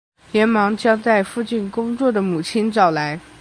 [0.31, 3.19] 连忙将在附近工作的母亲找来